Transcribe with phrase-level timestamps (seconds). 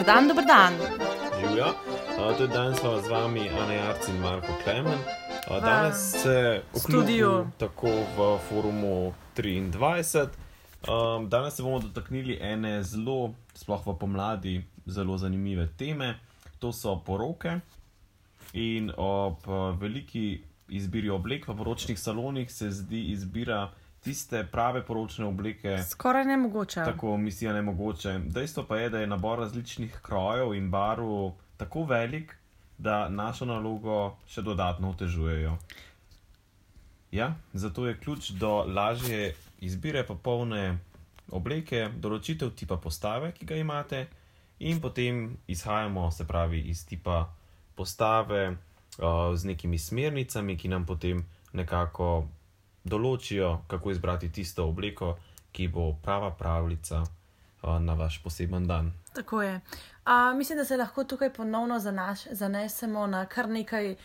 [0.00, 0.72] Dober dan, dober dan.
[1.40, 1.66] Živijo.
[1.66, 4.98] Uh, tudi danes smo z vami, Ana Jarc in Marko Klemen.
[5.50, 7.46] Uh, danes se studiu.
[7.58, 10.28] tako v forumu 23.
[10.88, 16.18] Um, danes se bomo dotaknili ene zelo, sploh v pomladi, zelo zanimive teme.
[16.58, 17.60] To so poroke.
[18.52, 19.46] In ob
[19.80, 23.70] veliki izbiri oblek v poročnih salonih se zdi izbira
[24.04, 25.78] tiste prave poročne obleke.
[25.88, 26.84] Skoraj ne mogoče.
[26.84, 28.18] Tako misija ne mogoče.
[28.26, 32.36] Dejstvo pa je, da je nabor različnih krojev in barv tako velik,
[32.78, 35.56] da našo nalogo še dodatno otežujejo.
[37.12, 40.78] Ja, zato je ključ do lažje izbire popolne
[41.30, 44.06] obleke, določitev tipa postave, ki ga imate,
[44.60, 47.26] in potem izhajamo, se pravi, iz tipa
[47.74, 52.28] postave uh, z nekimi smernicami, ki nam potem nekako
[52.84, 55.16] določijo, kako izbrati tisto obleko,
[55.52, 58.92] ki bo prava pravljica uh, na vaš poseben dan.
[59.12, 59.60] Tako je.
[60.04, 63.96] A, mislim, da se lahko tukaj ponovno zanaš, zanesemo na kar nekaj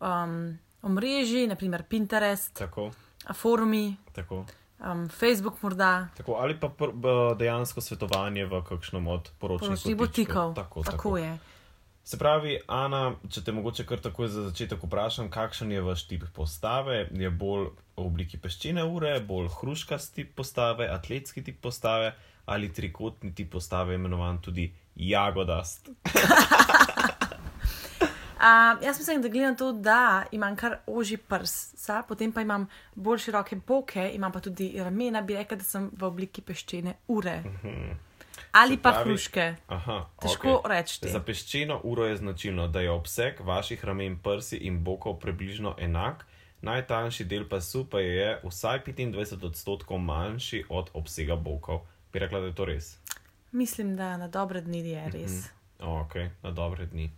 [0.00, 2.90] um, omrežij, naprimer Pinterest, Tako,
[3.34, 4.44] forumi, tako.
[4.92, 6.08] um, Facebook, morda.
[6.16, 10.06] Tako, ali pa pr, b, dejansko svetovanje v kakšnem od poročnih Poročnih kotičkov.
[10.06, 10.54] butikov.
[10.54, 11.16] Tako, tako tako.
[11.16, 11.38] je.
[12.04, 16.26] Se pravi, Ana, če te mogoče kar takoj za začetek vprašam, kakšen je vaš tip
[16.36, 17.06] postave?
[17.16, 22.12] Je bolj v obliki peščene ure, bolj hruškast tip postave, atletski tip postave
[22.44, 25.88] ali trikotni tip postave, imenovan tudi jagodast?
[28.44, 32.66] Uh, jaz mislim, da glede na to, da imam kar oži prsa, potem pa imam
[32.94, 37.38] bolj široke boke, imam pa tudi ramena, bi rekla, da sem v obliki peščene ure.
[38.54, 39.56] Ali pa pravi- hruške.
[39.68, 40.76] Aha, Težko okej.
[40.76, 41.08] reči.
[41.08, 46.26] Za peščeno uro je značilno, da je obseg vaših ramen, prsi in bokov približno enak,
[46.62, 51.80] najtanjši del pasu pa je vsaj 25 odstotkov manjši od obsega bokov.
[52.12, 52.98] Bi rekla, da je to res.
[53.52, 55.50] Mislim, da na dobre dni je res.
[55.80, 57.10] O, ok, na dobre dni.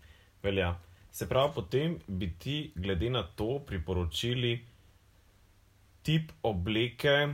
[0.43, 0.78] Velja.
[1.12, 4.65] Se pravi, potem bi ti, glede na to, priporočili
[6.03, 7.28] tip obleke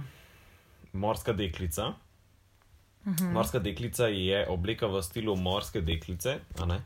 [0.92, 1.92] morska deklica.
[3.04, 3.32] Uh -huh.
[3.32, 6.82] Morska deklica je obleka v stilu morske deklice, ne?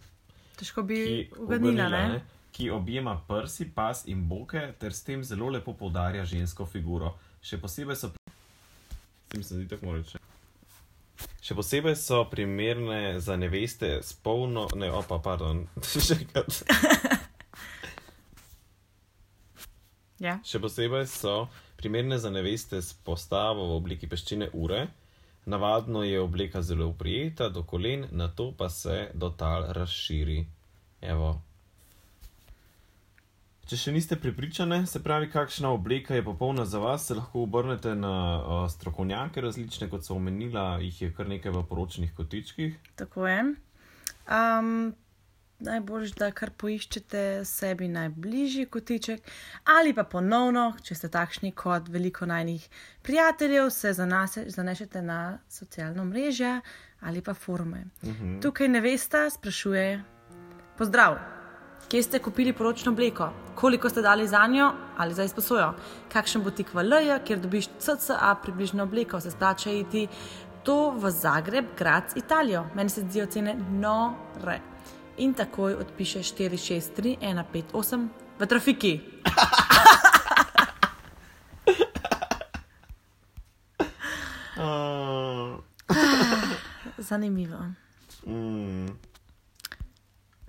[0.57, 2.25] Težko bi uganila, uganila, ne?
[2.53, 7.19] ki objema prsi, pas in boke, ter s tem zelo lepo poudarja žensko figuro.
[7.43, 8.09] Še posebej so.
[9.27, 10.19] S tem se zdi tako reči.
[11.43, 16.65] Še posebej so primerne za neveste s polno, ne, opa, pardon, še enkrat.
[20.19, 20.39] Ja.
[20.41, 24.87] Še posebej so primerne za neveste s postavo v obliki peščene ure.
[25.47, 30.47] Navadno je obleka zelo prijeta do kolen, na to pa se do tal razširi.
[31.01, 31.37] Evo.
[33.67, 37.95] Če še niste prepričane, se pravi, kakšna obleka je popolna za vas, se lahko obrnete
[37.99, 42.77] na uh, strokovnjake različne, kot so omenila, jih je kar nekaj v poročnih kotičkih.
[42.95, 43.41] Tako je.
[44.31, 44.95] Um,
[45.59, 49.23] Najbolj, da kar poiščete sebi najbližji kotiček,
[49.73, 52.67] ali pa ponovno, če ste takšni kot veliko najnih
[53.03, 56.61] prijateljev, se zanase, zanešete na socialno mreže
[57.01, 57.85] ali pa forume.
[58.03, 58.43] Uh -huh.
[58.43, 60.05] Tukaj nevesta sprašuje:
[60.79, 61.17] Pozdrav!
[61.89, 63.33] Kje ste kupili poročno obleko?
[63.55, 65.75] Koliko ste dali za njo ali za izposojo?
[66.13, 70.09] Kakšen butik v L.J., kjer dobiš CCA približno obleko, se splača iti
[70.65, 72.67] to v Zagreb, Graz, Italijo.
[72.75, 74.76] Meni se zdijo cene nore.
[75.17, 79.01] In takoj odpiše 463 158 v trafiki.
[84.57, 85.57] Uh,
[87.09, 87.57] Zanimivo.
[88.27, 88.93] mm.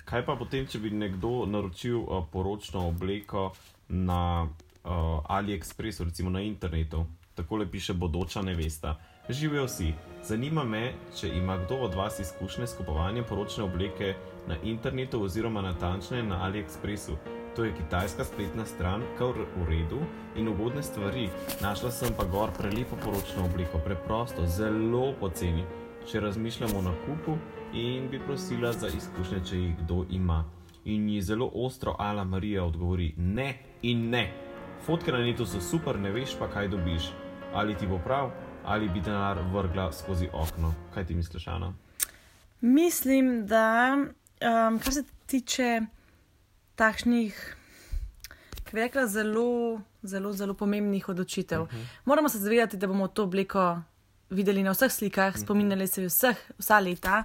[0.04, 3.52] Kaj pa potem, če bi nekdo naročil uh, poročno obleko
[3.88, 7.08] na uh, AliExpressu, recimo na internetu?
[7.36, 8.96] Takole piše bodoča nevesta.
[9.30, 9.94] Živijo vsi.
[10.24, 14.16] Zanima me, če ima kdo od vas izkušnje s kupovanjem poročne obleke
[14.48, 17.18] na internetu oziroma natančneje na AliExpressu.
[17.56, 20.00] To je kitajska spletna stran, kar v redu
[20.36, 21.30] in ugodne stvari.
[21.62, 25.64] Našla sem pa gor prelepo poročno obleko, preprosto, zelo poceni,
[26.12, 27.38] če razmišljamo o nakupu
[27.74, 30.44] in bi prosila za izkušnje, če jih kdo ima.
[30.86, 34.34] In ji zelo ostro Ala Marija odgovori: Ne in ne.
[34.86, 37.10] Fotke na netu so super, ne veš pa, kaj dobiš.
[37.54, 38.32] Ali ti bo prav,
[38.66, 40.74] ali bi denar vrgla skozi okno.
[40.94, 41.74] Kaj ti misliš, Ana?
[42.62, 43.98] Mislim, da
[44.42, 45.82] um, kar se tiče
[46.76, 47.56] takšnih,
[48.64, 51.86] ki bi rekla, zelo, zelo, zelo pomembnih odločitev, uh -huh.
[52.06, 53.82] moramo se zavedati, da bomo to obleko
[54.30, 57.24] videli na vseh slikah, spominjali se jo vseh, vsa leta.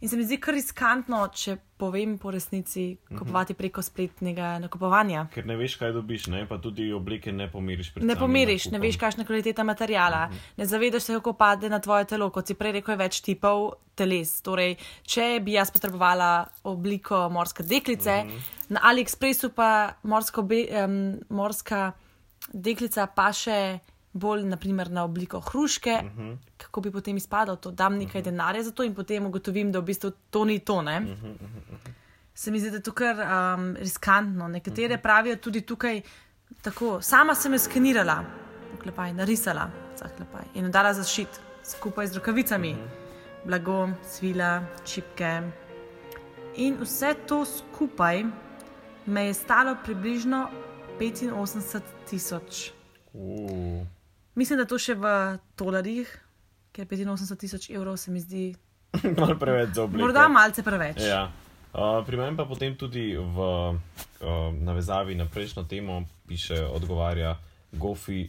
[0.00, 5.26] In se mi zdi kar riskantno, če povem po resnici, kupovati preko spletnega nakupovanja.
[5.32, 6.42] Ker ne veš, kaj dobiš, ne?
[6.48, 7.94] pa tudi oblike ne pomiriš.
[8.04, 10.26] Ne pomiriš, ne veš, kakšna je kvaliteta materijala,
[10.56, 12.28] ne zavedaš se, kako pade na tvoje telo.
[12.30, 14.34] Kot si prej rekel, je več tipov teles.
[14.44, 14.76] Torej,
[15.08, 16.30] če bi jaz potrebovala
[16.68, 18.22] obliko morske deklice,
[18.68, 20.98] na AliExpressu pa morsko be, um,
[21.32, 21.90] morska
[22.52, 23.60] deklica pa še
[24.16, 25.96] bolj naprimer, na obliko hruške,
[26.56, 29.90] kako bi potem izpadal to, dam nekaj denarja za to in potem ugotovim, da v
[29.90, 30.82] bistvu to ni to.
[30.82, 31.00] Ne?
[32.34, 34.48] Se mi zdi, da je to kar um, riskantno.
[34.48, 36.02] Nekatere pravijo tudi tukaj,
[36.62, 38.18] tako, sama sem jo skenirala,
[38.78, 42.74] oklepaj, narisala, zaklepaj, in dala zašit, skupaj z rokavicami,
[43.44, 45.40] blago, svila, čipke.
[46.56, 48.24] In vse to skupaj
[49.06, 50.48] me je stalo približno
[50.98, 52.72] 85 tisoč.
[53.12, 53.86] Uh,
[54.36, 55.08] Mislim, da to še v
[55.56, 56.10] tolarjih,
[56.76, 58.52] ker 85 tisoč evrov se mi zdi
[59.18, 60.04] Malo preveč za obliko.
[60.04, 61.00] morda malce preveč.
[61.00, 61.30] Ja.
[61.76, 63.76] Uh, pri meni pa potem tudi v uh,
[64.52, 67.36] navezavi na prejšnjo temo piše, odgovarja
[67.72, 68.28] Gofi.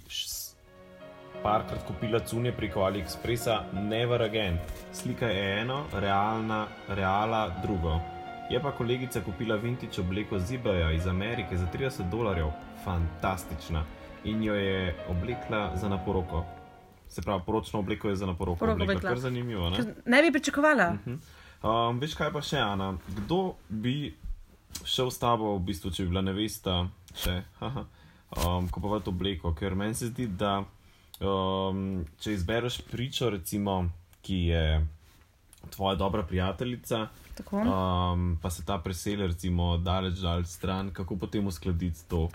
[1.44, 4.58] Parkrat kupila cunje preko AliExpressa, never again.
[4.92, 8.00] Slika je eno, realna, reala drugo.
[8.50, 12.52] Je pa kolegica kupila vintage obleko z eBaya iz Amerike za 30 dolarjev,
[12.84, 13.84] fantastična.
[14.24, 16.46] In jo je oblekla za naporoko.
[17.08, 18.60] Se pravi, poročno obleko je za naporoko.
[18.60, 18.94] Poroko oblekla.
[18.94, 19.10] oblekla.
[19.10, 19.78] Kar zanimivo, ne?
[20.06, 20.98] Ne bi pričakovala.
[21.64, 22.98] Um, veš kaj pa še, Ana?
[23.08, 24.14] Kdo bi
[24.86, 26.82] šel s tabo, v bistvu, če bi bila nevesta,
[27.18, 29.54] še, um, kupovati obleko?
[29.58, 30.60] Ker meni se zdi, da
[31.22, 33.86] um, če izbereš pričo, recimo,
[34.22, 34.64] ki je
[35.70, 37.58] tvoja dobra prijateljica, Tako.
[37.58, 42.30] um, pa se ta preseli, recimo, daleč, daleč stran, kako potem uskladiti to,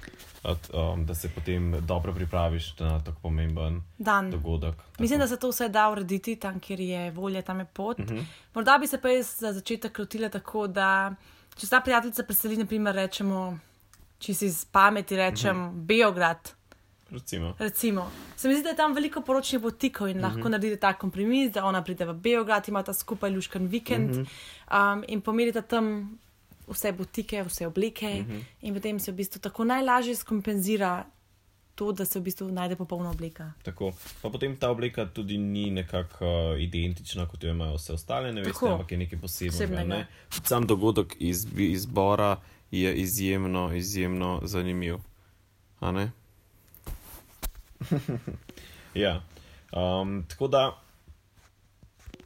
[0.45, 4.31] at, um, da se potem dobro pripraviš na tako pomemben Dan.
[4.31, 4.75] dogodek.
[4.99, 7.99] Mislim, da se to vse da urediti tam, kjer je volja, tam je pot.
[7.99, 8.15] Uh Mhm.
[8.15, 8.25] -huh.
[8.55, 11.15] Morda bi se pa jaz za začetek lotila tako, da
[11.53, 13.59] če se ta prijateljica preseli, naprimer, rečemo,
[14.19, 15.75] če si iz pameti rečem, uh Mhm.
[15.75, 15.87] -huh.
[15.87, 16.53] Beograd.
[17.13, 17.55] Recimo.
[17.59, 18.11] Recimo.
[18.37, 20.51] Se mi zdi, da je tam veliko poročnih potikov in lahko uh -huh.
[20.51, 24.93] naredite ta kompromis, da ona pride v Beograd, imata skupaj luškan vikend uh -huh.
[24.95, 26.19] um, in pomerite tam
[26.69, 28.43] vse botike, vse obleke, uh -huh.
[28.61, 31.05] in potem se v bistvu tako najlažje skompenzira
[31.75, 33.53] to, da se v bistvu najde popolna obleka.
[33.63, 33.93] Tako.
[34.23, 38.53] Pa potem ta obleka tudi ni nekako uh, identična, kot jo imajo vse ostale neveste,
[38.53, 38.73] Tako.
[38.73, 39.53] ampak je nekaj posebnega.
[39.53, 39.95] Posebnega.
[39.95, 40.07] Ne?
[40.45, 42.37] Sam dogodek iz, izbora
[42.71, 44.97] je izjemno, izjemno zanimiv.
[45.81, 46.11] A ne?
[49.05, 49.21] ja.
[49.73, 50.79] Um, tako da,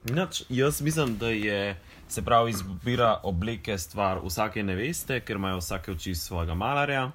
[0.04, 1.76] nič, jaz mislim, da je.
[2.08, 7.10] Se pravi, izbira obleke stvar vsake neveste, ker imajo vsake oči svojega malarja.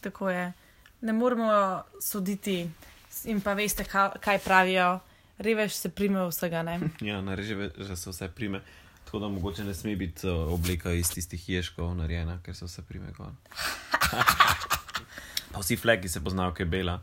[0.00, 0.52] Tako je.
[1.00, 2.70] Ne moramo soditi
[3.24, 4.98] in pa veste, kaj, kaj pravijo.
[5.38, 6.62] Revež se prime vsega.
[6.62, 6.80] Ne?
[7.00, 8.60] Ja, nareže, že se vse prime.
[9.04, 12.82] Tako da mogoče ne sme biti uh, obleka iz tistih ježkov narejena, ker se vse
[12.82, 13.30] prime gor.
[15.52, 17.00] pa vsi flagi se poznajo, kaj je bela.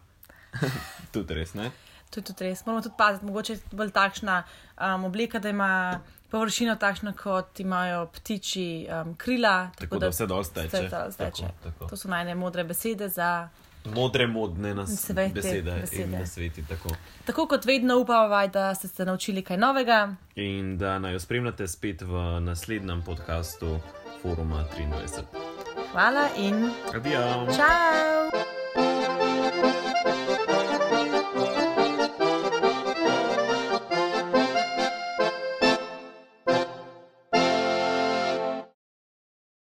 [1.14, 1.72] tudi res, ne?
[2.10, 2.66] To je tudi res.
[2.66, 4.44] Moramo tudi paziti, mogoče je bolj takšna
[4.78, 6.00] um, obleka, da ima
[6.30, 9.70] površino takšno, kot imajo ptiči um, krila.
[9.80, 10.68] Tako, da vse dol steče.
[10.68, 11.42] Vse dol steče.
[11.42, 11.88] Tako, tako.
[11.88, 13.50] To so najne modre besede za.
[13.88, 16.04] Modre modne nas Svete besede, besede.
[16.04, 16.64] in na sveti.
[16.68, 16.90] Tako.
[17.26, 20.16] Tako kot vedno upamo, da ste se naučili kaj novega.
[20.36, 23.80] In da naj jo spremljate spet v naslednjem podkastu
[24.22, 25.57] Foruma 23.
[25.98, 26.70] Hvala in.
[27.58, 28.47] Ciao.